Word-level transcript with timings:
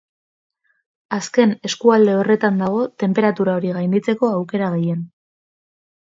Azken 1.17 1.53
eskualde 1.69 2.15
horretan 2.21 2.57
dago 2.63 2.81
tenperatura 3.05 3.55
hori 3.61 3.75
gainditzeko 3.77 4.33
aukera 4.41 4.73
gehien. 4.79 5.07